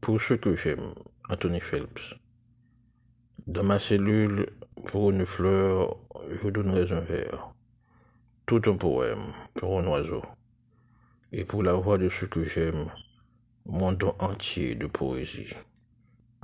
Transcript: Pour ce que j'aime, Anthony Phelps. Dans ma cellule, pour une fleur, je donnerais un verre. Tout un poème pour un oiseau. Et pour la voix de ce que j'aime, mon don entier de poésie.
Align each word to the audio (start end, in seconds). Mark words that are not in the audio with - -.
Pour 0.00 0.20
ce 0.20 0.34
que 0.34 0.56
j'aime, 0.56 0.92
Anthony 1.28 1.60
Phelps. 1.60 2.14
Dans 3.46 3.62
ma 3.62 3.78
cellule, 3.78 4.48
pour 4.86 5.10
une 5.10 5.24
fleur, 5.24 5.96
je 6.42 6.48
donnerais 6.48 6.92
un 6.92 7.00
verre. 7.00 7.54
Tout 8.44 8.62
un 8.66 8.76
poème 8.76 9.22
pour 9.54 9.78
un 9.78 9.86
oiseau. 9.86 10.22
Et 11.30 11.44
pour 11.44 11.62
la 11.62 11.74
voix 11.74 11.96
de 11.96 12.08
ce 12.08 12.24
que 12.24 12.42
j'aime, 12.42 12.90
mon 13.66 13.92
don 13.92 14.16
entier 14.18 14.74
de 14.74 14.88
poésie. 14.88 15.54